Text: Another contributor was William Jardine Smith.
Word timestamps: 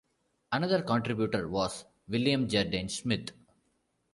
Another 0.51 0.81
contributor 0.81 1.47
was 1.47 1.85
William 2.07 2.47
Jardine 2.47 2.89
Smith. 2.89 3.33